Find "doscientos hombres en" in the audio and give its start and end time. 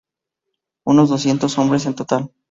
1.11-1.93